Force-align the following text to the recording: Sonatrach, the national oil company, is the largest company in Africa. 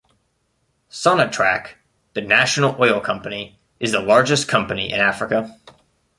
Sonatrach, 0.89 1.75
the 2.15 2.21
national 2.21 2.75
oil 2.81 2.99
company, 2.99 3.59
is 3.79 3.91
the 3.91 3.99
largest 4.01 4.47
company 4.47 4.91
in 4.91 4.99
Africa. 4.99 5.55